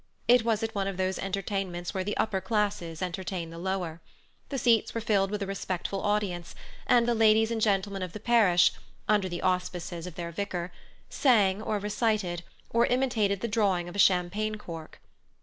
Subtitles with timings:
[0.27, 4.01] It was at one of those entertainments where the upper classes entertain the lower.
[4.49, 6.55] The seats were filled with a respectful audience,
[6.87, 8.71] and the ladies and gentlemen of the parish,
[9.07, 10.71] under the auspices of their vicar,
[11.11, 12.41] sang, or recited,
[12.71, 14.99] or imitated the drawing of a champagne cork.